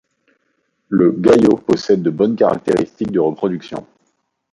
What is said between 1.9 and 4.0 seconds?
de bonnes caractéristiques de reproduction.